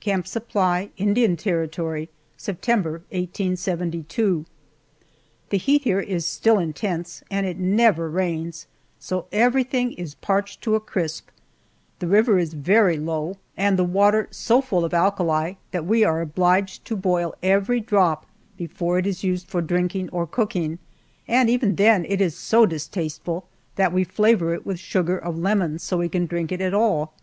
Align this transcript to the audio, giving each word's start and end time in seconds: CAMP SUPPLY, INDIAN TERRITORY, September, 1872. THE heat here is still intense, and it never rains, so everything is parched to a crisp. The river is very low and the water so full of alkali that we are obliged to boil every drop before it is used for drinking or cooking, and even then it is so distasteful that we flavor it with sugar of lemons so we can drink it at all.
CAMP 0.00 0.26
SUPPLY, 0.26 0.88
INDIAN 0.98 1.38
TERRITORY, 1.38 2.10
September, 2.36 2.90
1872. 3.12 4.44
THE 5.48 5.56
heat 5.56 5.84
here 5.84 6.00
is 6.00 6.26
still 6.26 6.58
intense, 6.58 7.22
and 7.30 7.46
it 7.46 7.56
never 7.58 8.10
rains, 8.10 8.66
so 8.98 9.24
everything 9.32 9.92
is 9.92 10.16
parched 10.16 10.60
to 10.64 10.74
a 10.74 10.80
crisp. 10.80 11.30
The 11.98 12.06
river 12.06 12.38
is 12.38 12.52
very 12.52 12.98
low 12.98 13.38
and 13.56 13.78
the 13.78 13.84
water 13.84 14.28
so 14.30 14.60
full 14.60 14.84
of 14.84 14.92
alkali 14.92 15.54
that 15.70 15.86
we 15.86 16.04
are 16.04 16.20
obliged 16.20 16.84
to 16.84 16.94
boil 16.94 17.34
every 17.42 17.80
drop 17.80 18.26
before 18.58 18.98
it 18.98 19.06
is 19.06 19.24
used 19.24 19.46
for 19.46 19.62
drinking 19.62 20.10
or 20.10 20.26
cooking, 20.26 20.78
and 21.26 21.48
even 21.48 21.76
then 21.76 22.04
it 22.06 22.20
is 22.20 22.36
so 22.36 22.66
distasteful 22.66 23.48
that 23.76 23.94
we 23.94 24.04
flavor 24.04 24.52
it 24.52 24.66
with 24.66 24.78
sugar 24.78 25.16
of 25.16 25.38
lemons 25.38 25.82
so 25.82 25.96
we 25.96 26.10
can 26.10 26.26
drink 26.26 26.52
it 26.52 26.60
at 26.60 26.74
all. 26.74 27.14